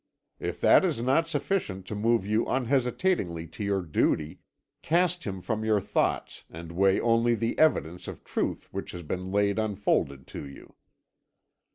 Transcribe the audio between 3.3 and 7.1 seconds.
to your duty, cast him from your thoughts and weigh